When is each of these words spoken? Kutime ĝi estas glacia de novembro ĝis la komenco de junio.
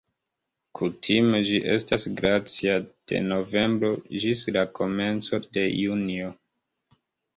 Kutime 0.77 1.41
ĝi 1.49 1.59
estas 1.73 2.07
glacia 2.21 2.77
de 3.11 3.21
novembro 3.27 3.93
ĝis 4.25 4.43
la 4.57 4.65
komenco 4.81 5.41
de 5.49 5.67
junio. 5.85 6.33